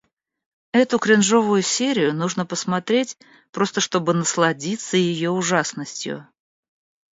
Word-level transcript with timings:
Эту 0.71 0.97
кринжовую 0.97 1.61
серию 1.61 2.15
нужно 2.15 2.43
посмотреть, 2.47 3.19
просто 3.51 3.81
чтобы 3.81 4.15
насладиться 4.15 4.97
её 4.97 5.29
ужасностью. 5.29 6.27